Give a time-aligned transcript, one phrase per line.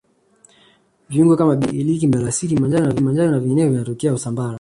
[1.09, 4.49] viungo kama binzari iliki mdalasini manjano na vinginevyo vinatokea usambara